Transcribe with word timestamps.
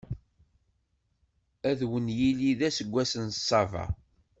Ad 1.69 1.79
wen-yili 1.89 2.51
d 2.59 2.61
aseggas 2.67 3.11
n 3.25 3.27
Ṣṣaba. 3.37 3.85